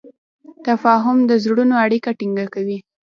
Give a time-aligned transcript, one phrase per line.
[0.67, 2.77] تفاهم د زړونو اړیکه ټینګه کوي.